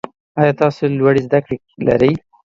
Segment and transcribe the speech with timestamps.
[0.39, 1.57] ایا تاسو لوړې زده کړې
[1.87, 2.13] لرئ؟